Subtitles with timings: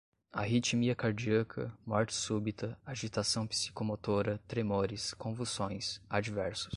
[0.33, 6.69] arritmia cardíaca, morte súbita, agitação psicomotora, tremores, convulsões, adversos